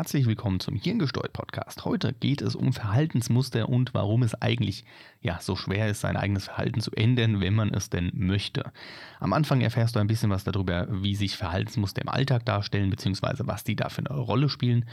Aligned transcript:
herzlich 0.00 0.24
willkommen 0.24 0.60
zum 0.60 0.76
Hirngesteuert 0.76 1.34
Podcast. 1.34 1.84
Heute 1.84 2.14
geht 2.14 2.40
es 2.40 2.56
um 2.56 2.72
Verhaltensmuster 2.72 3.68
und 3.68 3.92
warum 3.92 4.22
es 4.22 4.34
eigentlich 4.34 4.86
ja 5.20 5.38
so 5.42 5.56
schwer 5.56 5.90
ist, 5.90 6.00
sein 6.00 6.16
eigenes 6.16 6.46
Verhalten 6.46 6.80
zu 6.80 6.90
ändern, 6.92 7.42
wenn 7.42 7.52
man 7.52 7.68
es 7.68 7.90
denn 7.90 8.10
möchte. 8.14 8.72
Am 9.18 9.34
Anfang 9.34 9.60
erfährst 9.60 9.96
du 9.96 10.00
ein 10.00 10.06
bisschen 10.06 10.30
was 10.30 10.42
darüber, 10.42 10.88
wie 10.90 11.14
sich 11.16 11.36
Verhaltensmuster 11.36 12.00
im 12.00 12.08
Alltag 12.08 12.46
darstellen, 12.46 12.88
beziehungsweise 12.88 13.46
was 13.46 13.62
die 13.62 13.76
da 13.76 13.90
für 13.90 13.98
eine 13.98 14.18
Rolle 14.18 14.48
spielen. 14.48 14.86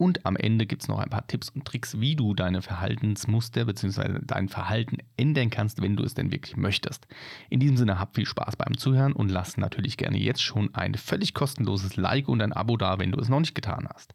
Und 0.00 0.24
am 0.24 0.34
Ende 0.34 0.64
gibt 0.64 0.80
es 0.80 0.88
noch 0.88 0.98
ein 0.98 1.10
paar 1.10 1.26
Tipps 1.26 1.50
und 1.50 1.66
Tricks, 1.66 2.00
wie 2.00 2.16
du 2.16 2.32
deine 2.32 2.62
Verhaltensmuster 2.62 3.66
bzw. 3.66 4.20
dein 4.22 4.48
Verhalten 4.48 4.96
ändern 5.18 5.50
kannst, 5.50 5.82
wenn 5.82 5.94
du 5.94 6.04
es 6.04 6.14
denn 6.14 6.32
wirklich 6.32 6.56
möchtest. 6.56 7.06
In 7.50 7.60
diesem 7.60 7.76
Sinne, 7.76 8.00
hab 8.00 8.14
viel 8.14 8.24
Spaß 8.24 8.56
beim 8.56 8.78
Zuhören 8.78 9.12
und 9.12 9.28
lass 9.28 9.58
natürlich 9.58 9.98
gerne 9.98 10.16
jetzt 10.16 10.40
schon 10.40 10.74
ein 10.74 10.94
völlig 10.94 11.34
kostenloses 11.34 11.96
Like 11.96 12.28
und 12.28 12.40
ein 12.40 12.54
Abo 12.54 12.78
da, 12.78 12.98
wenn 12.98 13.12
du 13.12 13.20
es 13.20 13.28
noch 13.28 13.40
nicht 13.40 13.54
getan 13.54 13.86
hast. 13.92 14.14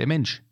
Der 0.00 0.08
Mensch 0.08 0.42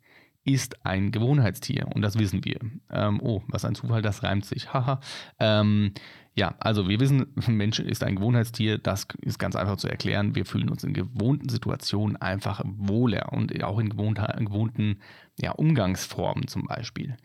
ist 0.45 0.85
ein 0.85 1.11
Gewohnheitstier 1.11 1.89
und 1.93 2.01
das 2.01 2.17
wissen 2.17 2.45
wir. 2.45 2.59
Ähm, 2.89 3.19
oh, 3.21 3.43
was 3.47 3.65
ein 3.65 3.75
Zufall, 3.75 4.01
das 4.01 4.23
reimt 4.23 4.45
sich. 4.45 4.73
Haha. 4.73 5.01
ähm, 5.39 5.93
ja, 6.35 6.55
also 6.59 6.87
wir 6.87 6.99
wissen, 6.99 7.27
Mensch 7.47 7.79
ist 7.79 8.03
ein 8.03 8.15
Gewohnheitstier. 8.15 8.77
Das 8.77 9.07
ist 9.21 9.39
ganz 9.39 9.55
einfach 9.55 9.77
zu 9.77 9.87
erklären. 9.87 10.35
Wir 10.35 10.45
fühlen 10.45 10.69
uns 10.69 10.83
in 10.83 10.93
gewohnten 10.93 11.49
Situationen 11.49 12.17
einfach 12.17 12.61
wohler 12.65 13.33
und 13.33 13.63
auch 13.63 13.79
in 13.79 13.89
gewohnten 13.89 14.99
ja, 15.39 15.51
Umgangsformen 15.51 16.47
zum 16.47 16.65
Beispiel. 16.65 17.17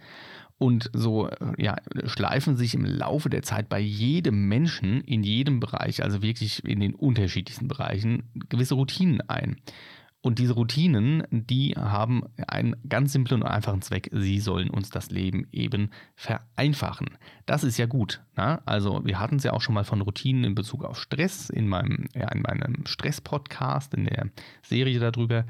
Und 0.56 0.90
so 0.92 1.28
ja, 1.58 1.76
schleifen 2.04 2.56
sich 2.56 2.74
im 2.74 2.84
Laufe 2.84 3.28
der 3.28 3.42
Zeit 3.42 3.68
bei 3.68 3.80
jedem 3.80 4.48
Menschen 4.48 5.00
in 5.02 5.22
jedem 5.24 5.60
Bereich, 5.60 6.02
also 6.02 6.22
wirklich 6.22 6.64
in 6.64 6.80
den 6.80 6.94
unterschiedlichsten 6.94 7.68
Bereichen, 7.68 8.30
gewisse 8.48 8.74
Routinen 8.74 9.20
ein. 9.28 9.56
Und 10.24 10.38
diese 10.38 10.54
Routinen, 10.54 11.24
die 11.30 11.74
haben 11.76 12.22
einen 12.48 12.76
ganz 12.88 13.12
simplen 13.12 13.42
und 13.42 13.46
einfachen 13.46 13.82
Zweck. 13.82 14.08
Sie 14.10 14.40
sollen 14.40 14.70
uns 14.70 14.88
das 14.88 15.10
Leben 15.10 15.46
eben 15.52 15.90
vereinfachen. 16.16 17.18
Das 17.44 17.62
ist 17.62 17.76
ja 17.76 17.84
gut. 17.84 18.22
Na? 18.34 18.62
Also 18.64 19.04
wir 19.04 19.20
hatten 19.20 19.36
es 19.36 19.44
ja 19.44 19.52
auch 19.52 19.60
schon 19.60 19.74
mal 19.74 19.84
von 19.84 20.00
Routinen 20.00 20.44
in 20.44 20.54
Bezug 20.54 20.82
auf 20.82 20.98
Stress 20.98 21.50
in 21.50 21.68
meinem, 21.68 22.06
ja, 22.14 22.28
in 22.28 22.40
meinem 22.40 22.86
Stress-Podcast, 22.86 23.92
in 23.92 24.06
der 24.06 24.30
Serie 24.62 24.98
darüber. 24.98 25.44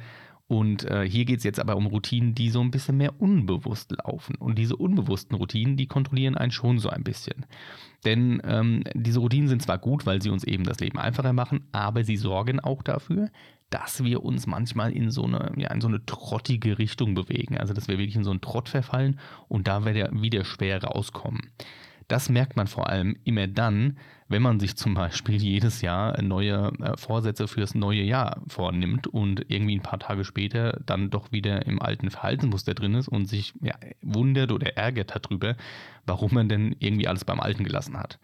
Und 0.48 0.82
äh, 0.90 1.08
hier 1.08 1.24
geht 1.24 1.38
es 1.38 1.44
jetzt 1.44 1.60
aber 1.60 1.76
um 1.76 1.86
Routinen, 1.86 2.34
die 2.34 2.50
so 2.50 2.60
ein 2.60 2.72
bisschen 2.72 2.96
mehr 2.96 3.20
unbewusst 3.22 3.92
laufen. 3.92 4.34
Und 4.34 4.58
diese 4.58 4.74
unbewussten 4.74 5.36
Routinen, 5.36 5.76
die 5.76 5.86
kontrollieren 5.86 6.36
einen 6.36 6.50
schon 6.50 6.80
so 6.80 6.88
ein 6.90 7.04
bisschen. 7.04 7.46
Denn 8.04 8.42
ähm, 8.44 8.82
diese 8.92 9.20
Routinen 9.20 9.48
sind 9.48 9.62
zwar 9.62 9.78
gut, 9.78 10.04
weil 10.04 10.20
sie 10.20 10.30
uns 10.30 10.42
eben 10.42 10.64
das 10.64 10.80
Leben 10.80 10.98
einfacher 10.98 11.32
machen, 11.32 11.68
aber 11.70 12.02
sie 12.02 12.16
sorgen 12.16 12.58
auch 12.58 12.82
dafür, 12.82 13.30
dass 13.74 14.04
wir 14.04 14.22
uns 14.22 14.46
manchmal 14.46 14.92
in 14.92 15.10
so 15.10 15.24
eine, 15.24 15.50
ja, 15.56 15.72
in 15.72 15.80
so 15.80 15.88
eine 15.88 16.06
trottige 16.06 16.78
Richtung 16.78 17.14
bewegen. 17.14 17.58
Also 17.58 17.74
dass 17.74 17.88
wir 17.88 17.98
wirklich 17.98 18.14
in 18.14 18.22
so 18.22 18.30
einen 18.30 18.40
Trott 18.40 18.68
verfallen 18.68 19.18
und 19.48 19.66
da 19.66 19.84
wieder 19.84 20.44
schwer 20.44 20.80
rauskommen. 20.84 21.50
Das 22.06 22.28
merkt 22.28 22.54
man 22.54 22.68
vor 22.68 22.88
allem 22.88 23.16
immer 23.24 23.48
dann, 23.48 23.98
wenn 24.28 24.42
man 24.42 24.60
sich 24.60 24.76
zum 24.76 24.94
Beispiel 24.94 25.42
jedes 25.42 25.80
Jahr 25.80 26.22
neue 26.22 26.70
äh, 26.80 26.96
Vorsätze 26.96 27.48
fürs 27.48 27.74
neue 27.74 28.02
Jahr 28.02 28.42
vornimmt 28.46 29.08
und 29.08 29.50
irgendwie 29.50 29.76
ein 29.76 29.82
paar 29.82 29.98
Tage 29.98 30.24
später 30.24 30.80
dann 30.86 31.10
doch 31.10 31.32
wieder 31.32 31.66
im 31.66 31.82
alten 31.82 32.10
Verhaltensmuster 32.10 32.74
drin 32.74 32.94
ist 32.94 33.08
und 33.08 33.26
sich 33.26 33.54
ja, 33.60 33.74
wundert 34.02 34.52
oder 34.52 34.76
ärgert 34.76 35.16
darüber, 35.16 35.56
warum 36.06 36.32
man 36.34 36.48
denn 36.48 36.76
irgendwie 36.78 37.08
alles 37.08 37.24
beim 37.24 37.40
Alten 37.40 37.64
gelassen 37.64 37.98
hat. 37.98 38.20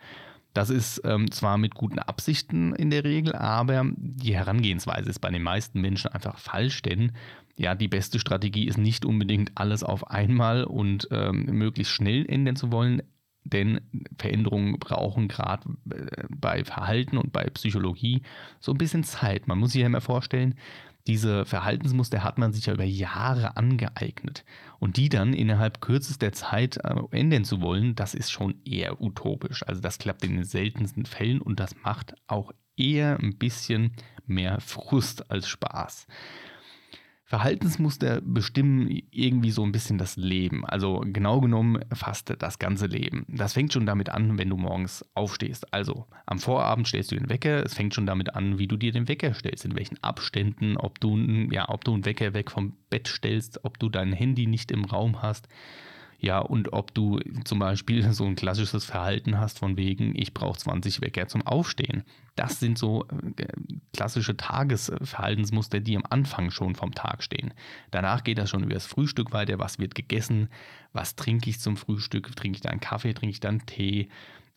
Das 0.53 0.71
ist 0.71 1.03
ähm, 1.05 1.31
zwar 1.31 1.59
mit 1.59 1.75
guten 1.75 1.99
Absichten 2.01 2.75
in 2.75 2.91
der 2.91 3.05
Regel, 3.05 3.35
aber 3.35 3.85
die 3.97 4.35
Herangehensweise 4.35 5.09
ist 5.09 5.21
bei 5.21 5.31
den 5.31 5.43
meisten 5.43 5.81
Menschen 5.81 6.11
einfach 6.13 6.39
falsch, 6.39 6.83
denn 6.83 7.13
ja, 7.57 7.75
die 7.75 7.89
beste 7.89 8.19
Strategie 8.19 8.67
ist 8.67 8.79
nicht 8.79 9.05
unbedingt 9.05 9.53
alles 9.55 9.85
auf 9.85 10.11
einmal 10.11 10.65
und 10.65 11.09
ähm, 11.11 11.45
möglichst 11.45 11.93
schnell 11.93 12.25
ändern 12.27 12.57
zu 12.57 12.73
wollen, 12.73 13.03
denn 13.45 13.81
Veränderungen 14.19 14.79
brauchen 14.79 15.29
gerade 15.29 15.69
äh, 15.91 16.25
bei 16.31 16.65
Verhalten 16.65 17.17
und 17.17 17.33
bei 17.33 17.45
Psychologie 17.45 18.23
so 18.61 18.73
ein 18.73 18.79
bisschen 18.79 19.05
Zeit. 19.05 19.47
Man 19.47 19.59
muss 19.59 19.73
sich 19.73 19.81
ja 19.81 19.87
immer 19.87 20.01
vorstellen, 20.01 20.55
diese 21.07 21.45
Verhaltensmuster 21.45 22.23
hat 22.23 22.39
man 22.39 22.53
sich 22.53 22.67
ja 22.67 22.75
über 22.75 22.85
Jahre 22.85 23.57
angeeignet. 23.57 24.45
Und 24.79 24.97
die 24.97 25.09
dann 25.09 25.33
innerhalb 25.33 25.81
kürzester 25.81 26.33
Zeit 26.33 26.79
äh, 26.79 26.95
ändern 27.11 27.45
zu 27.45 27.61
wollen, 27.61 27.95
das 27.95 28.15
ist 28.15 28.31
schon 28.31 28.61
eher 28.65 29.01
utopisch. 29.01 29.67
Also 29.67 29.81
das 29.81 29.99
klappt 29.99 30.25
in 30.25 30.37
den 30.37 30.45
seltensten 30.45 31.07
Fällen 31.07 31.41
und 31.41 31.61
das 31.61 31.75
macht 31.83 32.15
auch 32.27 32.53
eher 32.77 33.19
ein 33.19 33.37
bisschen 33.37 33.93
mehr 34.27 34.61
Frust 34.61 35.31
als 35.31 35.49
Spaß. 35.49 36.07
Verhaltensmuster 37.31 38.21
bestimmen 38.23 38.91
irgendwie 39.13 39.53
so 39.53 39.63
ein 39.63 39.71
bisschen 39.71 39.99
das 39.99 40.17
Leben. 40.17 40.67
Also 40.67 41.05
genau 41.07 41.41
genommen 41.41 41.79
fast 41.95 42.35
das 42.43 42.59
ganze 42.59 42.87
Leben. 42.87 43.25
Das 43.29 43.53
fängt 43.53 43.73
schon 43.73 43.87
damit 43.87 44.09
an, 44.09 44.37
wenn 44.37 44.51
du 44.51 44.57
morgens 44.57 45.05
aufstehst. 45.15 45.73
Also 45.73 46.07
am 46.27 46.41
Vorabend 46.41 46.89
stellst 46.89 47.13
du 47.13 47.15
den 47.15 47.29
Wecker. 47.29 47.65
Es 47.65 47.75
fängt 47.75 47.95
schon 47.95 48.05
damit 48.05 48.35
an, 48.35 48.59
wie 48.59 48.67
du 48.67 48.77
dir 48.77 48.91
den 48.91 49.07
Wecker 49.07 49.33
stellst, 49.33 49.65
in 49.65 49.77
welchen 49.77 50.03
Abständen, 50.03 50.77
ob 50.77 50.99
du, 50.99 51.17
ja, 51.53 51.69
ob 51.69 51.85
du 51.85 51.95
einen 51.95 52.05
Wecker 52.05 52.35
weg 52.35 52.51
vom 52.51 52.73
Bett 52.91 53.07
stellst, 53.07 53.65
ob 53.65 53.79
du 53.79 53.91
dein 53.91 54.13
Handy 54.13 54.49
nicht 54.49 54.73
im 54.73 54.85
Raum 54.85 55.23
hast. 55.23 55.47
Ja, 56.21 56.39
und 56.39 56.75
ob 56.75 56.93
du 56.93 57.19
zum 57.45 57.59
Beispiel 57.59 58.13
so 58.13 58.25
ein 58.25 58.37
klassisches 58.37 58.85
Verhalten 58.85 59.39
hast 59.39 59.59
von 59.59 59.77
wegen, 59.77 60.15
ich 60.15 60.35
brauche 60.35 60.59
20 60.59 61.01
Wecker 61.01 61.27
zum 61.27 61.47
Aufstehen. 61.47 62.05
Das 62.37 62.61
sind 62.61 62.79
so 62.79 63.07
äh, 63.37 63.47
klassische 63.95 64.37
Tagesverhaltensmuster, 64.37 65.81
die 65.81 65.97
am 65.97 66.05
Anfang 66.09 66.51
schon 66.51 66.75
vom 66.75 66.95
Tag 66.95 67.23
stehen. 67.23 67.55
Danach 67.91 68.23
geht 68.23 68.39
das 68.39 68.51
schon 68.51 68.63
über 68.63 68.75
das 68.75 68.87
Frühstück 68.87 69.33
weiter. 69.33 69.59
Was 69.59 69.79
wird 69.79 69.95
gegessen? 69.95 70.49
Was 70.93 71.17
trinke 71.17 71.49
ich 71.49 71.59
zum 71.59 71.77
Frühstück? 71.77 72.37
Trinke 72.37 72.57
ich 72.57 72.63
dann 72.63 72.81
Kaffee? 72.81 73.15
Trinke 73.15 73.33
ich 73.33 73.41
dann 73.41 73.65
Tee? 73.67 74.09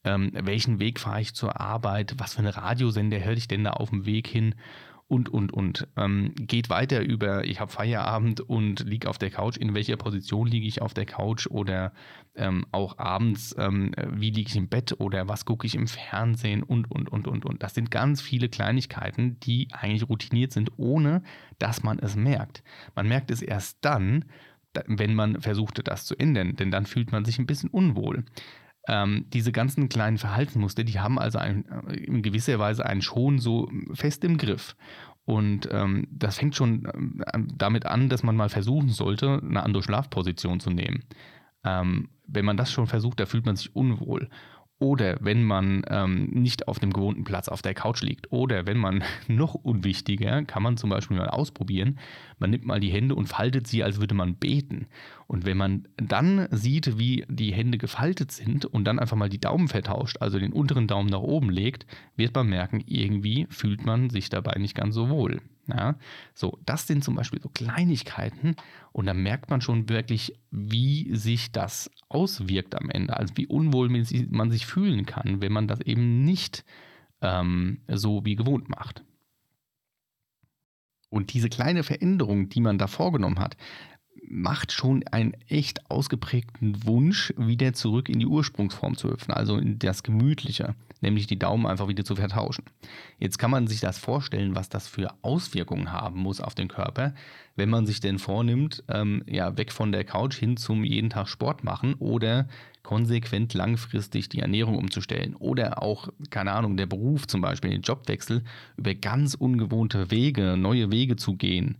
Ähm, 0.04 0.32
welchen 0.34 0.80
Weg 0.80 1.00
fahre 1.00 1.22
ich 1.22 1.34
zur 1.34 1.62
Arbeit? 1.62 2.16
Was 2.18 2.34
für 2.34 2.40
eine 2.40 2.56
Radiosender 2.56 3.24
höre 3.24 3.38
ich 3.38 3.48
denn 3.48 3.64
da 3.64 3.72
auf 3.72 3.90
dem 3.90 4.06
Weg 4.06 4.28
hin? 4.28 4.54
Und, 5.14 5.30
und, 5.30 5.54
und. 5.54 5.88
Ähm, 5.96 6.34
geht 6.36 6.72
weiter 6.72 7.02
über, 7.02 7.46
ich 7.46 7.60
habe 7.60 7.72
Feierabend 7.72 8.42
und 8.42 8.80
liege 8.80 9.08
auf 9.08 9.20
der 9.20 9.30
Couch. 9.30 9.58
In 9.58 9.76
welcher 9.76 9.96
Position 9.96 10.48
liege 10.48 10.66
ich 10.66 10.82
auf 10.82 10.96
der 10.96 11.06
Couch? 11.06 11.46
Oder 11.46 11.94
ähm, 12.34 12.66
auch 12.72 12.98
abends, 12.98 13.56
ähm, 13.60 13.92
wie 14.10 14.32
liege 14.32 14.50
ich 14.50 14.56
im 14.56 14.70
Bett? 14.70 14.96
Oder 14.98 15.28
was 15.28 15.46
gucke 15.46 15.68
ich 15.68 15.76
im 15.76 15.88
Fernsehen? 15.88 16.64
Und, 16.64 16.90
und, 16.90 17.10
und, 17.10 17.28
und, 17.28 17.46
und. 17.46 17.62
Das 17.62 17.76
sind 17.76 17.92
ganz 17.92 18.22
viele 18.24 18.50
Kleinigkeiten, 18.50 19.40
die 19.42 19.68
eigentlich 19.72 20.10
routiniert 20.10 20.52
sind, 20.52 20.72
ohne 20.78 21.22
dass 21.60 21.84
man 21.84 22.00
es 22.00 22.16
merkt. 22.16 22.64
Man 22.96 23.08
merkt 23.08 23.30
es 23.30 23.44
erst 23.44 23.78
dann, 23.82 24.26
wenn 24.88 25.14
man 25.14 25.42
versucht, 25.42 25.88
das 25.88 26.06
zu 26.06 26.18
ändern, 26.18 26.56
denn 26.56 26.72
dann 26.72 26.88
fühlt 26.88 27.12
man 27.12 27.24
sich 27.24 27.38
ein 27.38 27.46
bisschen 27.46 27.70
unwohl. 27.70 28.26
Ähm, 28.88 29.26
diese 29.32 29.52
ganzen 29.52 29.88
kleinen 29.88 30.18
Verhaltensmuster, 30.18 30.84
die 30.84 31.00
haben 31.00 31.18
also 31.18 31.40
ein, 31.40 31.66
äh, 31.88 31.96
in 31.96 32.22
gewisser 32.22 32.60
Weise 32.60 32.86
einen 32.86 33.02
schon 33.02 33.40
so 33.40 33.70
fest 33.94 34.24
im 34.24 34.38
Griff. 34.38 34.76
Und 35.26 35.70
ähm, 35.72 36.08
das 36.12 36.38
fängt 36.38 36.56
schon 36.56 36.88
ähm, 37.34 37.48
damit 37.56 37.86
an, 37.86 38.10
dass 38.10 38.24
man 38.24 38.36
mal 38.36 38.50
versuchen 38.50 38.90
sollte, 38.90 39.42
eine 39.42 39.64
andere 39.64 39.84
Schlafposition 39.84 40.60
zu 40.60 40.70
nehmen. 40.70 41.04
Ähm, 41.64 42.10
wenn 42.28 42.46
man 42.46 42.58
das 42.58 42.72
schon 42.72 42.88
versucht, 42.88 43.20
da 43.20 43.26
fühlt 43.26 43.46
man 43.46 43.56
sich 43.56 43.74
unwohl. 43.74 44.30
Oder 44.84 45.16
wenn 45.22 45.46
man 45.46 45.84
ähm, 45.88 46.26
nicht 46.26 46.68
auf 46.68 46.78
dem 46.78 46.92
gewohnten 46.92 47.24
Platz 47.24 47.48
auf 47.48 47.62
der 47.62 47.74
Couch 47.74 48.02
liegt. 48.02 48.34
Oder 48.34 48.68
wenn 48.68 48.78
man 48.78 49.02
noch 49.30 49.54
unwichtiger, 49.54 50.44
kann 50.44 50.62
man 50.62 50.76
zum 50.76 50.90
Beispiel 50.90 51.16
mal 51.16 51.30
ausprobieren, 51.30 52.00
man 52.38 52.50
nimmt 52.50 52.66
mal 52.66 52.82
die 52.82 52.90
Hände 52.90 53.16
und 53.16 53.28
faltet 53.28 53.66
sie, 53.66 53.82
als 53.82 54.02
würde 54.02 54.14
man 54.14 54.36
beten. 54.36 54.88
Und 55.26 55.46
wenn 55.46 55.56
man 55.56 55.88
dann 55.96 56.50
sieht, 56.52 57.00
wie 57.00 57.24
die 57.30 57.54
Hände 57.54 57.78
gefaltet 57.78 58.34
sind 58.34 58.66
und 58.66 58.84
dann 58.84 59.00
einfach 59.00 59.16
mal 59.16 59.30
die 59.30 59.40
Daumen 59.40 59.70
vertauscht, 59.70 60.18
also 60.20 60.38
den 60.38 60.52
unteren 60.52 60.88
Daumen 60.88 61.10
nach 61.10 61.22
oben 61.22 61.50
legt, 61.50 61.86
wird 62.18 62.36
man 62.36 62.50
merken, 62.50 62.84
irgendwie 62.86 63.48
fühlt 63.50 63.86
man 63.86 64.10
sich 64.10 64.30
dabei 64.30 64.60
nicht 64.60 64.76
ganz 64.76 64.96
so 64.96 65.08
wohl. 65.08 65.40
Ja, 65.68 65.96
so, 66.34 66.60
das 66.66 66.88
sind 66.88 67.06
zum 67.06 67.16
Beispiel 67.16 67.42
so 67.42 67.48
Kleinigkeiten 67.48 68.58
und 68.92 69.06
da 69.06 69.14
merkt 69.14 69.50
man 69.50 69.62
schon 69.62 69.88
wirklich, 69.88 70.38
wie 70.52 71.16
sich 71.16 71.54
das 71.54 71.90
auswirkt 72.10 72.76
am 72.76 72.90
Ende, 72.90 73.16
also 73.16 73.38
wie 73.38 73.48
unwohl 73.48 73.88
man 73.88 74.52
sich 74.52 74.66
fühlen 74.66 75.06
kann, 75.06 75.42
wenn 75.42 75.54
man 75.54 75.70
das 75.70 75.80
eben 75.80 76.26
nicht 76.26 76.66
ähm, 77.22 77.80
so 77.88 78.26
wie 78.26 78.36
gewohnt 78.36 78.68
macht. 78.68 79.06
Und 81.10 81.34
diese 81.34 81.48
kleine 81.48 81.84
Veränderung, 81.84 82.50
die 82.50 82.60
man 82.60 82.78
da 82.78 82.88
vorgenommen 82.88 83.40
hat, 83.40 83.56
macht 84.22 84.72
schon 84.72 85.04
einen 85.12 85.34
echt 85.48 85.90
ausgeprägten 85.92 86.86
Wunsch, 86.86 87.34
wieder 87.38 87.74
zurück 87.74 88.10
in 88.10 88.20
die 88.20 88.26
Ursprungsform 88.26 88.98
zu 88.98 89.12
hüpfen, 89.12 89.34
also 89.34 89.58
in 89.58 89.78
das 89.78 90.02
Gemütliche, 90.02 90.76
nämlich 91.02 91.28
die 91.28 91.38
Daumen 91.38 91.68
einfach 91.68 91.88
wieder 91.88 92.04
zu 92.04 92.16
vertauschen. 92.16 92.64
Jetzt 93.20 93.38
kann 93.38 93.52
man 93.52 93.68
sich 93.68 93.80
das 93.80 94.00
vorstellen, 94.00 94.56
was 94.56 94.70
das 94.70 94.88
für 94.88 95.14
Auswirkungen 95.22 95.92
haben 95.92 96.20
muss 96.20 96.42
auf 96.42 96.56
den 96.56 96.68
Körper, 96.68 97.14
wenn 97.56 97.70
man 97.70 97.86
sich 97.86 98.00
denn 98.00 98.18
vornimmt, 98.18 98.84
ähm, 98.88 99.24
ja, 99.28 99.56
weg 99.58 99.72
von 99.72 99.92
der 99.92 100.04
Couch 100.04 100.36
hin 100.36 100.58
zum 100.58 100.84
jeden 100.84 101.12
Tag 101.12 101.28
Sport 101.28 101.64
machen 101.64 101.94
oder 101.96 102.48
konsequent 102.82 103.54
langfristig 103.54 104.30
die 104.30 104.40
Ernährung 104.40 104.78
umzustellen 104.78 105.36
oder 105.36 105.82
auch, 105.82 106.10
keine 106.32 106.52
Ahnung, 106.54 106.76
der 106.76 106.88
Beruf 106.88 107.28
zum 107.28 107.42
Beispiel, 107.42 107.70
den 107.70 107.82
Jobwechsel 107.82 108.44
über 108.78 108.96
ganz 108.96 109.36
ungewohnte 109.36 110.12
Wege, 110.12 110.58
neue 110.58 110.92
Wege 110.92 111.16
zu 111.16 111.36
gehen 111.36 111.78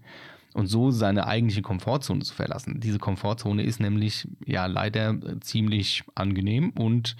und 0.54 0.68
so 0.68 0.92
seine 0.92 1.28
eigentliche 1.28 1.62
Komfortzone 1.62 2.22
zu 2.22 2.34
verlassen. 2.34 2.80
Diese 2.80 3.00
Komfortzone 3.00 3.64
ist 3.64 3.80
nämlich 3.80 4.28
ja 4.46 4.66
leider 4.66 5.16
ziemlich 5.42 6.04
angenehm 6.16 6.72
und 6.72 7.16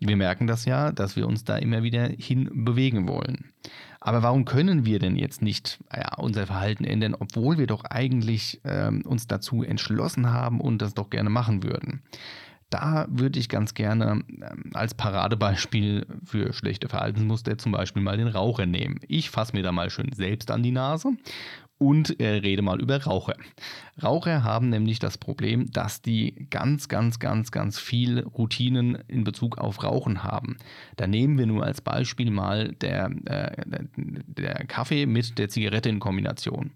wir 0.00 0.16
merken 0.16 0.46
das 0.46 0.64
ja, 0.64 0.92
dass 0.92 1.16
wir 1.16 1.26
uns 1.26 1.44
da 1.44 1.56
immer 1.56 1.82
wieder 1.82 2.08
hin 2.18 2.64
bewegen 2.64 3.08
wollen. 3.08 3.52
Aber 4.00 4.22
warum 4.22 4.44
können 4.44 4.84
wir 4.84 4.98
denn 4.98 5.16
jetzt 5.16 5.40
nicht 5.40 5.78
ja, 5.94 6.16
unser 6.18 6.46
Verhalten 6.46 6.84
ändern, 6.84 7.16
obwohl 7.18 7.56
wir 7.56 7.66
doch 7.66 7.84
eigentlich 7.84 8.60
ähm, 8.64 9.00
uns 9.06 9.26
dazu 9.26 9.62
entschlossen 9.62 10.30
haben 10.30 10.60
und 10.60 10.82
das 10.82 10.92
doch 10.92 11.08
gerne 11.08 11.30
machen 11.30 11.62
würden? 11.62 12.02
Da 12.68 13.06
würde 13.08 13.38
ich 13.38 13.48
ganz 13.48 13.72
gerne 13.72 14.22
ähm, 14.28 14.70
als 14.74 14.94
Paradebeispiel 14.94 16.06
für 16.24 16.52
schlechte 16.52 16.88
Verhaltensmuster 16.88 17.56
zum 17.56 17.72
Beispiel 17.72 18.02
mal 18.02 18.18
den 18.18 18.28
Raucher 18.28 18.66
nehmen. 18.66 19.00
Ich 19.08 19.30
fasse 19.30 19.56
mir 19.56 19.62
da 19.62 19.72
mal 19.72 19.88
schön 19.90 20.12
selbst 20.12 20.50
an 20.50 20.62
die 20.62 20.72
Nase 20.72 21.12
und 21.78 22.20
äh, 22.20 22.28
rede 22.36 22.62
mal 22.62 22.80
über 22.80 23.02
Raucher. 23.02 23.36
Raucher 24.02 24.44
haben 24.44 24.68
nämlich 24.68 24.98
das 24.98 25.18
Problem, 25.18 25.70
dass 25.70 26.02
die 26.02 26.46
ganz, 26.50 26.88
ganz, 26.88 27.18
ganz, 27.18 27.50
ganz 27.50 27.78
viel 27.78 28.20
Routinen 28.20 28.96
in 29.08 29.24
Bezug 29.24 29.58
auf 29.58 29.82
Rauchen 29.82 30.22
haben. 30.22 30.56
Da 30.96 31.06
nehmen 31.06 31.38
wir 31.38 31.46
nur 31.46 31.64
als 31.64 31.80
Beispiel 31.80 32.30
mal 32.30 32.72
der, 32.74 33.10
äh, 33.24 33.64
der 33.96 34.54
Kaffee 34.66 35.06
mit 35.06 35.38
der 35.38 35.48
Zigarette 35.48 35.88
in 35.88 36.00
Kombination. 36.00 36.72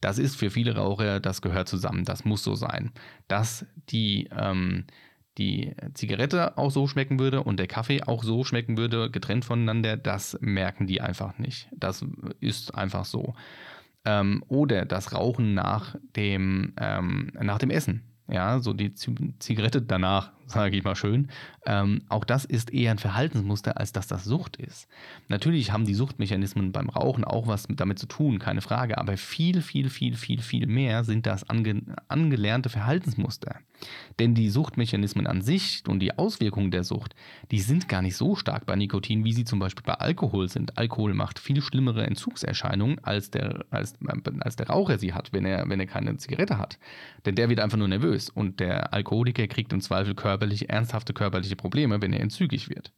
Das 0.00 0.18
ist 0.18 0.36
für 0.36 0.50
viele 0.50 0.76
Raucher, 0.76 1.20
das 1.20 1.42
gehört 1.42 1.68
zusammen, 1.68 2.04
das 2.04 2.24
muss 2.24 2.42
so 2.42 2.54
sein. 2.54 2.92
Dass 3.26 3.66
die, 3.90 4.28
ähm, 4.36 4.84
die 5.38 5.72
Zigarette 5.94 6.56
auch 6.56 6.70
so 6.70 6.86
schmecken 6.86 7.18
würde 7.18 7.42
und 7.42 7.58
der 7.58 7.66
Kaffee 7.66 8.02
auch 8.02 8.24
so 8.24 8.44
schmecken 8.44 8.76
würde, 8.76 9.10
getrennt 9.10 9.44
voneinander, 9.44 9.96
das 9.96 10.38
merken 10.40 10.86
die 10.86 11.00
einfach 11.00 11.38
nicht. 11.38 11.68
Das 11.72 12.04
ist 12.40 12.74
einfach 12.74 13.04
so 13.04 13.34
ähm, 14.04 14.42
oder 14.48 14.84
das 14.84 15.12
Rauchen 15.12 15.54
nach 15.54 15.96
dem, 16.16 16.74
ähm, 16.80 17.30
nach 17.40 17.58
dem 17.58 17.70
Essen. 17.70 18.07
Ja, 18.30 18.60
so 18.60 18.74
die 18.74 18.92
Zigarette 18.92 19.80
danach 19.80 20.32
sage 20.48 20.76
ich 20.76 20.84
mal 20.84 20.96
schön. 20.96 21.28
Ähm, 21.66 22.02
auch 22.08 22.24
das 22.24 22.44
ist 22.44 22.72
eher 22.72 22.90
ein 22.90 22.98
Verhaltensmuster, 22.98 23.78
als 23.78 23.92
dass 23.92 24.06
das 24.06 24.24
Sucht 24.24 24.56
ist. 24.56 24.88
Natürlich 25.28 25.72
haben 25.72 25.84
die 25.84 25.94
Suchtmechanismen 25.94 26.72
beim 26.72 26.88
Rauchen 26.88 27.24
auch 27.24 27.46
was 27.46 27.66
damit 27.68 27.98
zu 27.98 28.06
tun, 28.06 28.38
keine 28.38 28.62
Frage, 28.62 28.98
aber 28.98 29.16
viel, 29.16 29.60
viel, 29.60 29.90
viel, 29.90 30.16
viel, 30.16 30.40
viel 30.40 30.66
mehr 30.66 31.04
sind 31.04 31.26
das 31.26 31.48
ange 31.48 31.82
angelernte 32.08 32.70
Verhaltensmuster. 32.70 33.56
Denn 34.18 34.34
die 34.34 34.48
Suchtmechanismen 34.48 35.26
an 35.26 35.42
sich 35.42 35.82
und 35.86 36.00
die 36.00 36.18
Auswirkungen 36.18 36.70
der 36.70 36.82
Sucht, 36.82 37.14
die 37.50 37.60
sind 37.60 37.88
gar 37.88 38.02
nicht 38.02 38.16
so 38.16 38.34
stark 38.34 38.66
bei 38.66 38.74
Nikotin, 38.74 39.24
wie 39.24 39.32
sie 39.32 39.44
zum 39.44 39.58
Beispiel 39.58 39.84
bei 39.84 39.94
Alkohol 39.94 40.48
sind. 40.48 40.78
Alkohol 40.78 41.14
macht 41.14 41.38
viel 41.38 41.62
schlimmere 41.62 42.04
Entzugserscheinungen, 42.06 42.98
als 43.04 43.30
der, 43.30 43.66
als, 43.70 43.94
als 44.40 44.56
der 44.56 44.68
Raucher 44.68 44.98
sie 44.98 45.12
hat, 45.12 45.32
wenn 45.32 45.44
er, 45.44 45.68
wenn 45.68 45.78
er 45.78 45.86
keine 45.86 46.16
Zigarette 46.16 46.58
hat. 46.58 46.78
Denn 47.26 47.36
der 47.36 47.48
wird 47.48 47.60
einfach 47.60 47.78
nur 47.78 47.88
nervös 47.88 48.17
und 48.30 48.60
der 48.60 48.92
Alkoholiker 48.92 49.46
kriegt 49.46 49.72
im 49.72 49.80
Zweifel 49.80 50.14
Körper 50.14 50.38
körperlich, 50.38 50.70
ernsthafte 50.70 51.12
körperliche 51.12 51.56
Probleme, 51.56 52.00
wenn 52.00 52.12
er 52.12 52.20
entzügig 52.20 52.68
wird. 52.68 52.92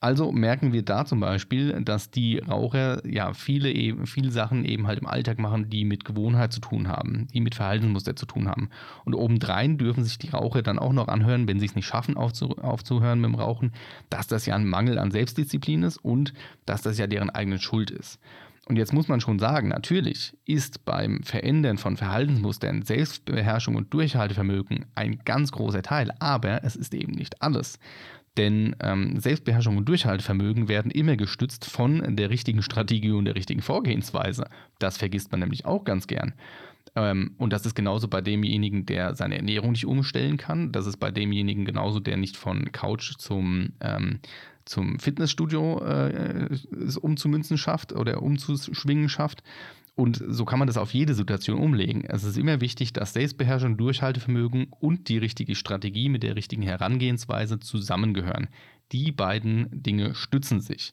Also 0.00 0.30
merken 0.30 0.72
wir 0.72 0.82
da 0.82 1.04
zum 1.04 1.18
Beispiel, 1.18 1.72
dass 1.82 2.10
die 2.10 2.38
Raucher 2.38 3.04
ja 3.04 3.32
viele, 3.32 3.70
eben, 3.70 4.06
viele 4.06 4.30
Sachen 4.30 4.64
eben 4.64 4.86
halt 4.86 5.00
im 5.00 5.06
Alltag 5.06 5.38
machen, 5.40 5.70
die 5.70 5.84
mit 5.84 6.04
Gewohnheit 6.04 6.52
zu 6.52 6.60
tun 6.60 6.86
haben, 6.86 7.26
die 7.34 7.40
mit 7.40 7.56
Verhaltensmuster 7.56 8.14
zu 8.14 8.24
tun 8.24 8.48
haben. 8.48 8.70
Und 9.04 9.14
obendrein 9.14 9.76
dürfen 9.76 10.04
sich 10.04 10.18
die 10.18 10.30
Raucher 10.30 10.62
dann 10.62 10.78
auch 10.78 10.92
noch 10.92 11.08
anhören, 11.08 11.48
wenn 11.48 11.58
sie 11.58 11.66
es 11.66 11.74
nicht 11.74 11.86
schaffen, 11.86 12.16
aufzu 12.16 12.56
aufzuhören 12.58 13.20
mit 13.20 13.30
dem 13.30 13.34
Rauchen, 13.34 13.72
dass 14.08 14.28
das 14.28 14.46
ja 14.46 14.54
ein 14.54 14.68
Mangel 14.68 14.98
an 14.98 15.10
Selbstdisziplin 15.10 15.82
ist 15.82 15.98
und 15.98 16.32
dass 16.64 16.82
das 16.82 16.96
ja 16.98 17.08
deren 17.08 17.30
eigene 17.30 17.58
Schuld 17.58 17.90
ist. 17.90 18.20
Und 18.68 18.76
jetzt 18.76 18.92
muss 18.92 19.08
man 19.08 19.20
schon 19.20 19.38
sagen, 19.38 19.68
natürlich 19.68 20.36
ist 20.44 20.84
beim 20.84 21.22
Verändern 21.22 21.78
von 21.78 21.96
Verhaltensmustern 21.96 22.82
Selbstbeherrschung 22.82 23.76
und 23.76 23.94
Durchhaltevermögen 23.94 24.84
ein 24.94 25.20
ganz 25.24 25.52
großer 25.52 25.82
Teil, 25.82 26.10
aber 26.18 26.62
es 26.64 26.76
ist 26.76 26.92
eben 26.92 27.12
nicht 27.12 27.40
alles. 27.40 27.78
Denn 28.36 28.76
ähm, 28.80 29.18
Selbstbeherrschung 29.18 29.78
und 29.78 29.88
Durchhaltevermögen 29.88 30.68
werden 30.68 30.90
immer 30.90 31.16
gestützt 31.16 31.64
von 31.64 32.16
der 32.16 32.28
richtigen 32.28 32.62
Strategie 32.62 33.12
und 33.12 33.24
der 33.24 33.36
richtigen 33.36 33.62
Vorgehensweise. 33.62 34.44
Das 34.78 34.98
vergisst 34.98 35.32
man 35.32 35.40
nämlich 35.40 35.64
auch 35.64 35.84
ganz 35.84 36.06
gern. 36.06 36.34
Ähm, 36.98 37.34
und 37.38 37.52
das 37.52 37.64
ist 37.64 37.74
genauso 37.74 38.08
bei 38.08 38.20
demjenigen, 38.20 38.86
der 38.86 39.14
seine 39.14 39.36
Ernährung 39.36 39.72
nicht 39.72 39.86
umstellen 39.86 40.36
kann. 40.36 40.72
Das 40.72 40.86
ist 40.86 40.96
bei 40.96 41.10
demjenigen 41.10 41.64
genauso, 41.64 42.00
der 42.00 42.16
nicht 42.16 42.36
von 42.36 42.72
Couch 42.72 43.14
zum 43.18 43.70
ähm, 43.80 44.20
zum 44.64 44.98
Fitnessstudio 44.98 45.82
äh, 45.82 46.48
umzumünzen 47.00 47.56
schafft 47.56 47.94
oder 47.94 48.22
umzuschwingen 48.22 49.08
schafft. 49.08 49.42
Und 49.94 50.22
so 50.28 50.44
kann 50.44 50.58
man 50.58 50.68
das 50.68 50.76
auf 50.76 50.92
jede 50.92 51.14
Situation 51.14 51.58
umlegen. 51.58 52.04
Es 52.04 52.22
ist 52.22 52.36
immer 52.36 52.60
wichtig, 52.60 52.92
dass 52.92 53.14
Selbstbeherrschung, 53.14 53.76
Durchhaltevermögen 53.78 54.68
und 54.78 55.08
die 55.08 55.18
richtige 55.18 55.54
Strategie 55.54 56.08
mit 56.08 56.22
der 56.22 56.36
richtigen 56.36 56.62
Herangehensweise 56.62 57.58
zusammengehören. 57.58 58.48
Die 58.92 59.10
beiden 59.10 59.68
Dinge 59.72 60.14
stützen 60.14 60.60
sich. 60.60 60.92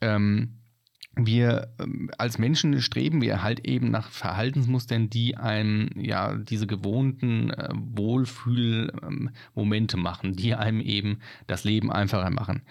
Ähm, 0.00 0.54
wir 1.14 1.68
ähm, 1.78 2.10
als 2.16 2.38
Menschen 2.38 2.80
streben 2.80 3.20
wir 3.20 3.42
halt 3.42 3.66
eben 3.66 3.90
nach 3.90 4.08
Verhaltensmustern, 4.10 5.10
die 5.10 5.36
einem 5.36 5.90
ja 5.96 6.36
diese 6.36 6.66
gewohnten 6.66 7.50
äh, 7.50 7.68
Wohlfühlmomente 7.72 9.96
ähm, 9.96 10.02
machen, 10.02 10.34
die 10.34 10.54
einem 10.54 10.80
eben 10.80 11.18
das 11.46 11.64
Leben 11.64 11.92
einfacher 11.92 12.30
machen. 12.30 12.62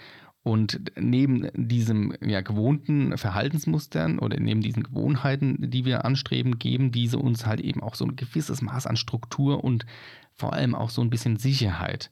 Und 0.43 0.81
neben 0.99 1.49
diesem 1.53 2.15
ja, 2.19 2.41
gewohnten 2.41 3.15
Verhaltensmustern 3.15 4.17
oder 4.17 4.39
neben 4.39 4.61
diesen 4.61 4.81
Gewohnheiten, 4.81 5.69
die 5.69 5.85
wir 5.85 6.03
anstreben, 6.03 6.57
geben 6.57 6.91
diese 6.91 7.19
uns 7.19 7.45
halt 7.45 7.61
eben 7.61 7.83
auch 7.83 7.93
so 7.93 8.05
ein 8.05 8.15
gewisses 8.15 8.63
Maß 8.63 8.87
an 8.87 8.97
Struktur 8.97 9.63
und 9.63 9.85
vor 10.33 10.53
allem 10.53 10.73
auch 10.73 10.89
so 10.89 11.03
ein 11.03 11.11
bisschen 11.11 11.37
Sicherheit. 11.37 12.09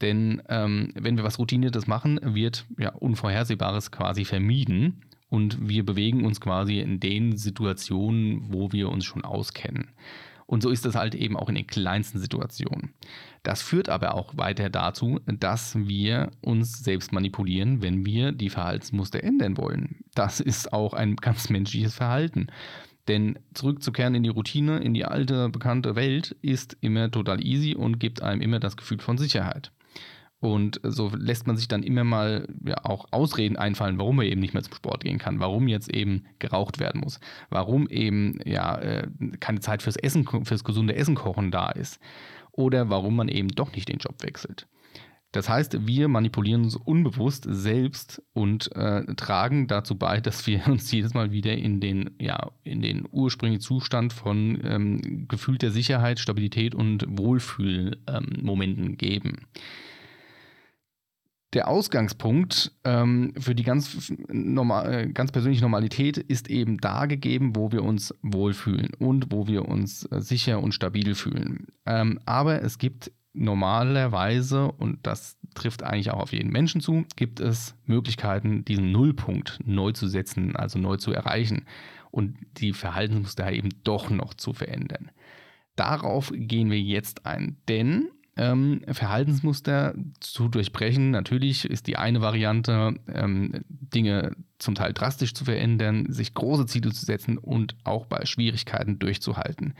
Denn 0.00 0.42
ähm, 0.48 0.92
wenn 0.94 1.16
wir 1.16 1.24
was 1.24 1.40
Routiniertes 1.40 1.88
machen, 1.88 2.20
wird 2.22 2.66
ja 2.78 2.90
Unvorhersehbares 2.90 3.90
quasi 3.90 4.24
vermieden 4.24 5.02
und 5.32 5.66
wir 5.66 5.82
bewegen 5.82 6.26
uns 6.26 6.42
quasi 6.42 6.80
in 6.80 7.00
den 7.00 7.38
Situationen, 7.38 8.52
wo 8.52 8.70
wir 8.70 8.90
uns 8.90 9.06
schon 9.06 9.24
auskennen. 9.24 9.88
Und 10.44 10.62
so 10.62 10.68
ist 10.68 10.84
es 10.84 10.94
halt 10.94 11.14
eben 11.14 11.38
auch 11.38 11.48
in 11.48 11.54
den 11.54 11.66
kleinsten 11.66 12.18
Situationen. 12.18 12.92
Das 13.42 13.62
führt 13.62 13.88
aber 13.88 14.14
auch 14.14 14.36
weiter 14.36 14.68
dazu, 14.68 15.20
dass 15.24 15.74
wir 15.74 16.32
uns 16.42 16.84
selbst 16.84 17.14
manipulieren, 17.14 17.80
wenn 17.80 18.04
wir 18.04 18.32
die 18.32 18.50
Verhaltensmuster 18.50 19.24
ändern 19.24 19.56
wollen. 19.56 20.04
Das 20.14 20.38
ist 20.38 20.74
auch 20.74 20.92
ein 20.92 21.16
ganz 21.16 21.48
menschliches 21.48 21.94
Verhalten. 21.94 22.48
Denn 23.08 23.38
zurückzukehren 23.54 24.14
in 24.14 24.24
die 24.24 24.28
Routine, 24.28 24.80
in 24.80 24.92
die 24.92 25.06
alte, 25.06 25.48
bekannte 25.48 25.96
Welt, 25.96 26.36
ist 26.42 26.76
immer 26.82 27.10
total 27.10 27.42
easy 27.42 27.74
und 27.74 27.98
gibt 28.00 28.20
einem 28.20 28.42
immer 28.42 28.60
das 28.60 28.76
Gefühl 28.76 29.00
von 29.00 29.16
Sicherheit. 29.16 29.72
Und 30.42 30.80
so 30.82 31.08
lässt 31.16 31.46
man 31.46 31.56
sich 31.56 31.68
dann 31.68 31.84
immer 31.84 32.02
mal 32.02 32.48
ja, 32.66 32.84
auch 32.84 33.06
Ausreden 33.12 33.56
einfallen, 33.56 33.98
warum 33.98 34.18
er 34.18 34.26
eben 34.26 34.40
nicht 34.40 34.54
mehr 34.54 34.64
zum 34.64 34.74
Sport 34.74 35.04
gehen 35.04 35.18
kann, 35.18 35.38
warum 35.38 35.68
jetzt 35.68 35.88
eben 35.88 36.24
geraucht 36.40 36.80
werden 36.80 37.00
muss, 37.00 37.20
warum 37.48 37.86
eben 37.86 38.40
ja 38.44 38.76
äh, 38.78 39.06
keine 39.38 39.60
Zeit 39.60 39.82
fürs 39.82 39.94
Essen, 39.94 40.26
fürs 40.44 40.64
gesunde 40.64 40.96
Essen 40.96 41.14
kochen 41.14 41.52
da 41.52 41.70
ist 41.70 42.00
oder 42.50 42.90
warum 42.90 43.14
man 43.14 43.28
eben 43.28 43.50
doch 43.50 43.70
nicht 43.70 43.88
den 43.88 43.98
Job 43.98 44.16
wechselt. 44.24 44.66
Das 45.30 45.48
heißt, 45.48 45.86
wir 45.86 46.08
manipulieren 46.08 46.64
uns 46.64 46.74
unbewusst 46.74 47.46
selbst 47.48 48.20
und 48.32 48.74
äh, 48.74 49.04
tragen 49.14 49.68
dazu 49.68 49.94
bei, 49.94 50.20
dass 50.20 50.44
wir 50.48 50.66
uns 50.66 50.90
jedes 50.90 51.14
Mal 51.14 51.30
wieder 51.30 51.56
in 51.56 51.78
den, 51.78 52.16
ja, 52.20 52.50
in 52.64 52.82
den 52.82 53.06
ursprünglichen 53.12 53.60
Zustand 53.60 54.12
von 54.12 54.60
ähm, 54.64 55.28
gefühlter 55.28 55.70
Sicherheit, 55.70 56.18
Stabilität 56.18 56.74
und 56.74 57.06
Wohlfühlmomenten 57.08 58.86
ähm, 58.86 58.96
geben 58.96 59.46
der 61.52 61.68
Ausgangspunkt 61.68 62.72
ähm, 62.84 63.34
für 63.38 63.54
die 63.54 63.62
ganz, 63.62 64.12
normal, 64.28 64.92
äh, 64.92 65.08
ganz 65.08 65.32
persönliche 65.32 65.62
Normalität 65.62 66.16
ist 66.16 66.48
eben 66.48 66.78
da 66.78 67.06
gegeben, 67.06 67.54
wo 67.54 67.72
wir 67.72 67.82
uns 67.82 68.14
wohlfühlen 68.22 68.94
und 68.98 69.30
wo 69.30 69.46
wir 69.46 69.68
uns 69.68 70.04
äh, 70.10 70.20
sicher 70.20 70.62
und 70.62 70.72
stabil 70.72 71.14
fühlen. 71.14 71.66
Ähm, 71.84 72.18
aber 72.24 72.62
es 72.62 72.78
gibt 72.78 73.12
normalerweise, 73.34 74.72
und 74.72 75.06
das 75.06 75.38
trifft 75.54 75.82
eigentlich 75.82 76.10
auch 76.10 76.20
auf 76.20 76.32
jeden 76.32 76.50
Menschen 76.50 76.80
zu, 76.80 77.04
gibt 77.16 77.40
es 77.40 77.74
Möglichkeiten, 77.84 78.64
diesen 78.64 78.92
Nullpunkt 78.92 79.58
neu 79.64 79.92
zu 79.92 80.08
setzen, 80.08 80.56
also 80.56 80.78
neu 80.78 80.96
zu 80.96 81.12
erreichen 81.12 81.66
und 82.10 82.36
die 82.58 82.72
Verhaltensmuster 82.72 83.50
eben 83.52 83.70
doch 83.84 84.10
noch 84.10 84.34
zu 84.34 84.52
verändern. 84.52 85.10
Darauf 85.76 86.32
gehen 86.34 86.70
wir 86.70 86.80
jetzt 86.80 87.26
ein, 87.26 87.56
denn 87.68 88.10
ähm, 88.36 88.82
Verhaltensmuster 88.88 89.94
zu 90.20 90.48
durchbrechen. 90.48 91.10
Natürlich 91.10 91.64
ist 91.64 91.86
die 91.86 91.96
eine 91.96 92.20
Variante, 92.20 92.94
ähm, 93.12 93.64
Dinge 93.68 94.36
zum 94.58 94.74
Teil 94.74 94.92
drastisch 94.92 95.34
zu 95.34 95.44
verändern, 95.44 96.06
sich 96.08 96.34
große 96.34 96.66
Ziele 96.66 96.92
zu 96.92 97.04
setzen 97.04 97.36
und 97.38 97.76
auch 97.84 98.06
bei 98.06 98.24
Schwierigkeiten 98.24 98.98
durchzuhalten. 98.98 99.74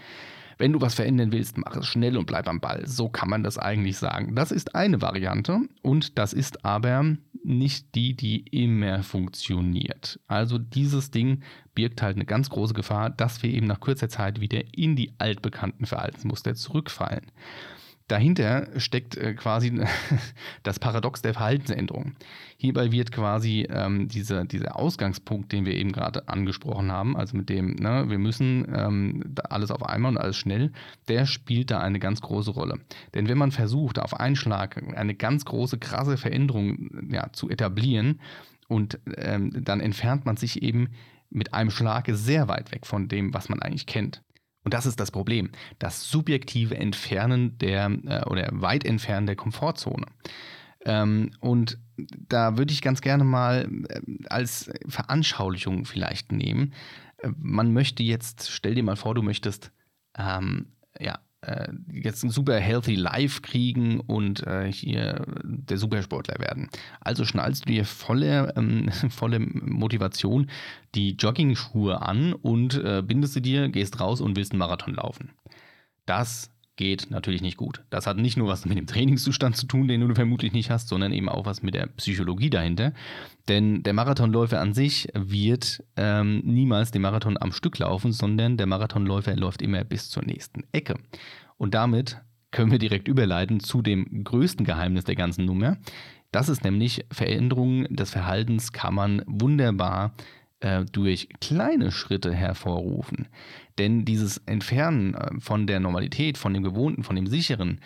Wenn 0.58 0.72
du 0.72 0.80
was 0.80 0.94
verändern 0.94 1.32
willst, 1.32 1.56
mach 1.56 1.76
es 1.76 1.86
schnell 1.86 2.16
und 2.16 2.26
bleib 2.26 2.46
am 2.46 2.60
Ball. 2.60 2.86
So 2.86 3.08
kann 3.08 3.28
man 3.28 3.42
das 3.42 3.58
eigentlich 3.58 3.96
sagen. 3.96 4.36
Das 4.36 4.52
ist 4.52 4.74
eine 4.74 5.00
Variante 5.00 5.60
und 5.82 6.18
das 6.18 6.32
ist 6.32 6.64
aber 6.64 7.16
nicht 7.42 7.94
die, 7.94 8.14
die 8.14 8.40
immer 8.50 9.02
funktioniert. 9.02 10.20
Also 10.28 10.58
dieses 10.58 11.10
Ding 11.10 11.42
birgt 11.74 12.02
halt 12.02 12.16
eine 12.16 12.26
ganz 12.26 12.50
große 12.50 12.74
Gefahr, 12.74 13.10
dass 13.10 13.42
wir 13.42 13.50
eben 13.50 13.66
nach 13.66 13.80
kurzer 13.80 14.08
Zeit 14.08 14.40
wieder 14.40 14.62
in 14.72 14.94
die 14.94 15.12
altbekannten 15.18 15.86
Verhaltensmuster 15.86 16.54
zurückfallen. 16.54 17.32
Dahinter 18.12 18.68
steckt 18.76 19.16
äh, 19.16 19.32
quasi 19.32 19.72
das 20.64 20.78
Paradox 20.78 21.22
der 21.22 21.32
Verhaltensänderung. 21.32 22.12
Hierbei 22.58 22.92
wird 22.92 23.10
quasi 23.10 23.66
ähm, 23.70 24.06
diese, 24.06 24.44
dieser 24.44 24.76
Ausgangspunkt, 24.76 25.50
den 25.50 25.64
wir 25.64 25.74
eben 25.74 25.92
gerade 25.92 26.28
angesprochen 26.28 26.92
haben, 26.92 27.16
also 27.16 27.34
mit 27.38 27.48
dem, 27.48 27.76
ne, 27.76 28.10
wir 28.10 28.18
müssen 28.18 28.70
ähm, 28.70 29.34
alles 29.48 29.70
auf 29.70 29.82
einmal 29.82 30.10
und 30.12 30.18
alles 30.18 30.36
schnell, 30.36 30.72
der 31.08 31.24
spielt 31.24 31.70
da 31.70 31.78
eine 31.78 31.98
ganz 32.00 32.20
große 32.20 32.50
Rolle. 32.50 32.80
Denn 33.14 33.30
wenn 33.30 33.38
man 33.38 33.50
versucht, 33.50 33.98
auf 33.98 34.20
einen 34.20 34.36
Schlag 34.36 34.94
eine 34.94 35.14
ganz 35.14 35.46
große, 35.46 35.78
krasse 35.78 36.18
Veränderung 36.18 37.08
ja, 37.10 37.32
zu 37.32 37.48
etablieren 37.48 38.20
und 38.68 39.00
ähm, 39.16 39.64
dann 39.64 39.80
entfernt 39.80 40.26
man 40.26 40.36
sich 40.36 40.62
eben 40.62 40.90
mit 41.30 41.54
einem 41.54 41.70
Schlag 41.70 42.08
sehr 42.10 42.46
weit 42.46 42.72
weg 42.72 42.84
von 42.84 43.08
dem, 43.08 43.32
was 43.32 43.48
man 43.48 43.62
eigentlich 43.62 43.86
kennt. 43.86 44.20
Und 44.64 44.74
das 44.74 44.86
ist 44.86 45.00
das 45.00 45.10
Problem, 45.10 45.50
das 45.78 46.08
subjektive 46.08 46.76
Entfernen 46.76 47.58
der 47.58 47.90
äh, 48.06 48.24
oder 48.28 48.48
weit 48.52 48.84
entfernen 48.84 49.26
der 49.26 49.36
Komfortzone. 49.36 50.06
Ähm, 50.84 51.30
und 51.40 51.78
da 51.96 52.56
würde 52.56 52.72
ich 52.72 52.82
ganz 52.82 53.00
gerne 53.00 53.24
mal 53.24 53.68
äh, 53.88 54.00
als 54.28 54.70
Veranschaulichung 54.86 55.84
vielleicht 55.84 56.32
nehmen. 56.32 56.74
Äh, 57.18 57.30
man 57.38 57.72
möchte 57.72 58.02
jetzt, 58.02 58.50
stell 58.50 58.74
dir 58.74 58.82
mal 58.82 58.96
vor, 58.96 59.14
du 59.14 59.22
möchtest 59.22 59.72
ähm, 60.16 60.72
ja, 60.98 61.18
äh, 61.42 61.68
jetzt 61.92 62.22
ein 62.22 62.30
super 62.30 62.58
healthy 62.58 62.94
Life 62.94 63.42
kriegen 63.42 64.00
und 64.00 64.46
äh, 64.46 64.72
hier 64.72 65.24
der 65.44 65.76
Supersportler 65.76 66.38
werden. 66.38 66.68
Also 67.00 67.24
schnallst 67.24 67.64
du 67.64 67.70
dir 67.70 67.84
volle, 67.84 68.52
ähm, 68.56 68.90
volle 69.10 69.40
Motivation 69.40 70.48
die 70.94 71.16
Jogging-Schuhe 71.16 72.02
an 72.02 72.32
und 72.32 72.74
äh, 72.82 73.02
bindest 73.04 73.34
sie 73.34 73.42
dir, 73.42 73.68
gehst 73.68 74.00
raus 74.00 74.20
und 74.20 74.36
willst 74.36 74.52
einen 74.52 74.60
Marathon 74.60 74.94
laufen. 74.94 75.30
Das 76.06 76.50
geht 76.76 77.10
natürlich 77.10 77.42
nicht 77.42 77.56
gut. 77.56 77.84
Das 77.90 78.06
hat 78.06 78.16
nicht 78.16 78.36
nur 78.36 78.48
was 78.48 78.64
mit 78.64 78.78
dem 78.78 78.86
Trainingszustand 78.86 79.56
zu 79.56 79.66
tun, 79.66 79.88
den 79.88 80.00
du 80.00 80.14
vermutlich 80.14 80.52
nicht 80.52 80.70
hast, 80.70 80.88
sondern 80.88 81.12
eben 81.12 81.28
auch 81.28 81.44
was 81.44 81.62
mit 81.62 81.74
der 81.74 81.86
Psychologie 81.86 82.50
dahinter. 82.50 82.92
Denn 83.48 83.82
der 83.82 83.92
Marathonläufer 83.92 84.60
an 84.60 84.72
sich 84.72 85.08
wird 85.14 85.84
ähm, 85.96 86.40
niemals 86.44 86.90
den 86.90 87.02
Marathon 87.02 87.36
am 87.38 87.52
Stück 87.52 87.78
laufen, 87.78 88.12
sondern 88.12 88.56
der 88.56 88.66
Marathonläufer 88.66 89.36
läuft 89.36 89.62
immer 89.62 89.84
bis 89.84 90.08
zur 90.08 90.24
nächsten 90.24 90.64
Ecke. 90.72 90.94
Und 91.58 91.74
damit 91.74 92.18
können 92.50 92.70
wir 92.70 92.78
direkt 92.78 93.08
überleiten 93.08 93.60
zu 93.60 93.82
dem 93.82 94.24
größten 94.24 94.64
Geheimnis 94.64 95.04
der 95.04 95.16
ganzen 95.16 95.44
Nummer. 95.44 95.78
Das 96.30 96.48
ist 96.48 96.64
nämlich 96.64 97.04
Veränderungen 97.10 97.94
des 97.94 98.10
Verhaltens 98.10 98.72
kann 98.72 98.94
man 98.94 99.22
wunderbar 99.26 100.14
äh, 100.62 100.84
durch 100.84 101.28
kleine 101.40 101.90
Schritte 101.90 102.32
hervorrufen. 102.32 103.28
Denn 103.78 104.04
dieses 104.04 104.38
Entfernen 104.46 105.14
äh, 105.14 105.40
von 105.40 105.66
der 105.66 105.80
Normalität, 105.80 106.38
von 106.38 106.54
dem 106.54 106.62
Gewohnten, 106.62 107.02
von 107.02 107.16
dem 107.16 107.26
Sicheren, 107.26 107.80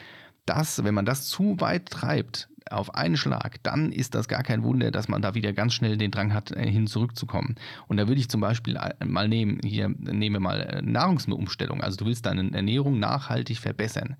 das, 0.44 0.84
wenn 0.84 0.94
man 0.94 1.06
das 1.06 1.26
zu 1.26 1.58
weit 1.58 1.86
treibt, 1.86 2.48
auf 2.70 2.94
einen 2.94 3.16
Schlag, 3.16 3.62
dann 3.62 3.92
ist 3.92 4.14
das 4.14 4.28
gar 4.28 4.42
kein 4.42 4.62
Wunder, 4.62 4.90
dass 4.90 5.08
man 5.08 5.22
da 5.22 5.34
wieder 5.34 5.52
ganz 5.52 5.72
schnell 5.72 5.96
den 5.96 6.10
Drang 6.10 6.34
hat, 6.34 6.50
äh, 6.50 6.70
hin 6.70 6.86
zurückzukommen. 6.86 7.54
Und 7.88 7.96
da 7.96 8.08
würde 8.08 8.20
ich 8.20 8.28
zum 8.28 8.42
Beispiel 8.42 8.78
mal 9.04 9.28
nehmen, 9.28 9.60
hier 9.64 9.88
nehmen 9.88 10.34
wir 10.34 10.40
mal 10.40 10.82
Nahrungsumstellung. 10.84 11.80
Also 11.80 11.96
du 11.96 12.04
willst 12.06 12.26
deine 12.26 12.52
Ernährung 12.52 12.98
nachhaltig 12.98 13.58
verbessern 13.58 14.16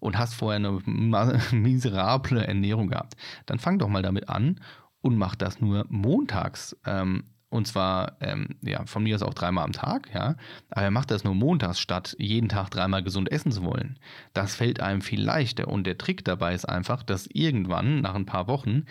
und 0.00 0.18
hast 0.18 0.34
vorher 0.34 0.56
eine 0.56 0.80
miserable 1.52 2.44
Ernährung 2.44 2.88
gehabt. 2.88 3.14
Dann 3.46 3.60
fang 3.60 3.78
doch 3.78 3.88
mal 3.88 4.02
damit 4.02 4.28
an 4.28 4.58
und 5.00 5.16
mach 5.16 5.36
das 5.36 5.60
nur 5.60 5.86
montags. 5.88 6.76
Ähm, 6.84 7.24
und 7.50 7.66
zwar, 7.66 8.16
ähm, 8.20 8.56
ja, 8.62 8.86
von 8.86 9.02
mir 9.02 9.16
aus 9.16 9.22
auch 9.22 9.34
dreimal 9.34 9.64
am 9.64 9.72
Tag, 9.72 10.08
ja. 10.14 10.36
Aber 10.70 10.82
er 10.82 10.90
macht 10.92 11.10
das 11.10 11.24
nur 11.24 11.34
montags, 11.34 11.80
statt 11.80 12.16
jeden 12.18 12.48
Tag 12.48 12.70
dreimal 12.70 13.02
gesund 13.02 13.30
essen 13.30 13.50
zu 13.50 13.64
wollen. 13.64 13.98
Das 14.34 14.54
fällt 14.54 14.80
einem 14.80 15.02
viel 15.02 15.20
leichter. 15.20 15.66
Und 15.66 15.84
der 15.84 15.98
Trick 15.98 16.24
dabei 16.24 16.54
ist 16.54 16.68
einfach, 16.68 17.02
dass 17.02 17.26
irgendwann, 17.26 18.00
nach 18.00 18.14
ein 18.14 18.24
paar 18.24 18.46
Wochen, 18.46 18.84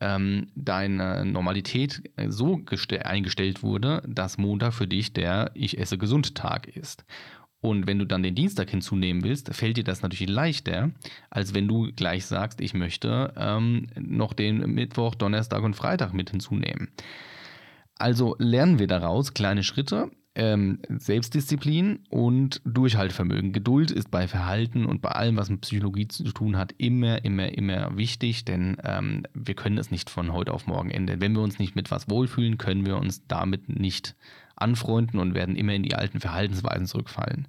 ähm, 0.00 0.48
deine 0.56 1.24
Normalität 1.24 2.02
so 2.26 2.60
eingestellt 3.04 3.62
wurde, 3.62 4.02
dass 4.08 4.38
Montag 4.38 4.74
für 4.74 4.88
dich 4.88 5.12
der 5.12 5.52
Ich 5.54 5.78
esse 5.78 5.96
gesund 5.96 6.34
Tag 6.34 6.66
ist. 6.66 7.04
Und 7.60 7.86
wenn 7.86 7.98
du 7.98 8.06
dann 8.06 8.22
den 8.22 8.34
Dienstag 8.34 8.70
hinzunehmen 8.70 9.22
willst, 9.22 9.54
fällt 9.54 9.76
dir 9.76 9.84
das 9.84 10.02
natürlich 10.02 10.32
leichter, 10.32 10.90
als 11.28 11.54
wenn 11.54 11.68
du 11.68 11.92
gleich 11.92 12.24
sagst, 12.24 12.60
ich 12.60 12.72
möchte 12.72 13.34
ähm, 13.36 13.86
noch 13.96 14.32
den 14.32 14.58
Mittwoch, 14.72 15.14
Donnerstag 15.14 15.62
und 15.62 15.76
Freitag 15.76 16.14
mit 16.14 16.30
hinzunehmen. 16.30 16.88
Also 18.00 18.34
lernen 18.38 18.78
wir 18.78 18.86
daraus 18.86 19.34
kleine 19.34 19.62
Schritte, 19.62 20.10
ähm, 20.34 20.80
Selbstdisziplin 20.88 22.00
und 22.08 22.62
Durchhaltevermögen. 22.64 23.52
Geduld 23.52 23.90
ist 23.90 24.10
bei 24.10 24.26
Verhalten 24.26 24.86
und 24.86 25.02
bei 25.02 25.10
allem, 25.10 25.36
was 25.36 25.50
mit 25.50 25.60
Psychologie 25.60 26.08
zu 26.08 26.24
tun 26.24 26.56
hat, 26.56 26.72
immer, 26.78 27.24
immer, 27.24 27.52
immer 27.56 27.96
wichtig, 27.96 28.44
denn 28.44 28.76
ähm, 28.84 29.24
wir 29.34 29.54
können 29.54 29.76
es 29.76 29.90
nicht 29.90 30.08
von 30.08 30.32
heute 30.32 30.54
auf 30.54 30.66
morgen 30.66 30.90
ändern. 30.90 31.20
Wenn 31.20 31.34
wir 31.34 31.42
uns 31.42 31.58
nicht 31.58 31.76
mit 31.76 31.90
was 31.90 32.08
wohlfühlen, 32.08 32.58
können 32.58 32.86
wir 32.86 32.96
uns 32.96 33.26
damit 33.26 33.68
nicht 33.68 34.16
anfreunden 34.56 35.20
und 35.20 35.34
werden 35.34 35.56
immer 35.56 35.74
in 35.74 35.82
die 35.82 35.94
alten 35.94 36.20
Verhaltensweisen 36.20 36.86
zurückfallen. 36.86 37.48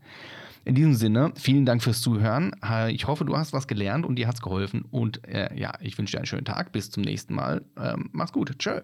In 0.64 0.76
diesem 0.76 0.94
Sinne, 0.94 1.34
vielen 1.36 1.66
Dank 1.66 1.82
fürs 1.82 2.02
Zuhören. 2.02 2.52
Ich 2.90 3.08
hoffe, 3.08 3.26
du 3.26 3.36
hast 3.36 3.52
was 3.52 3.68
gelernt 3.68 4.06
und 4.06 4.18
dir 4.18 4.28
hat 4.28 4.36
es 4.36 4.42
geholfen. 4.42 4.84
Und 4.92 5.28
äh, 5.28 5.58
ja, 5.58 5.74
ich 5.82 5.98
wünsche 5.98 6.12
dir 6.12 6.20
einen 6.20 6.28
schönen 6.28 6.46
Tag. 6.46 6.72
Bis 6.72 6.92
zum 6.92 7.02
nächsten 7.04 7.34
Mal. 7.34 7.66
Ähm, 7.78 8.10
mach's 8.12 8.32
gut. 8.32 8.60
Tschö. 8.60 8.82